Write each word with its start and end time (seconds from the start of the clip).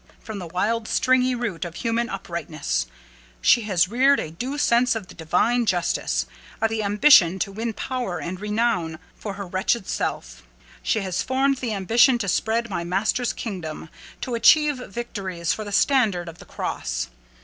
From 0.19 0.39
the 0.39 0.47
wild 0.47 0.87
stringy 0.87 1.35
root 1.35 1.63
of 1.63 1.75
human 1.75 2.09
uprightness, 2.09 2.87
she 3.39 3.61
has 3.69 3.87
reared 3.87 4.19
a 4.19 4.31
due 4.31 4.57
sense 4.57 4.95
of 4.95 5.09
the 5.09 5.13
Divine 5.13 5.67
justice. 5.67 6.25
Of 6.59 6.71
the 6.71 6.81
ambition 6.81 7.37
to 7.37 7.51
win 7.51 7.73
power 7.73 8.17
and 8.17 8.39
renown 8.39 8.97
for 9.13 9.37
my 9.37 9.43
wretched 9.43 9.87
self, 9.87 10.41
she 10.81 11.01
has 11.01 11.21
formed 11.21 11.57
the 11.59 11.73
ambition 11.75 12.17
to 12.17 12.27
spread 12.27 12.67
my 12.67 12.83
Master's 12.83 13.31
kingdom; 13.31 13.89
to 14.21 14.33
achieve 14.33 14.79
victories 14.87 15.53
for 15.53 15.63
the 15.63 15.71
standard 15.71 16.27
of 16.27 16.39
the 16.39 16.45
cross. 16.45 17.09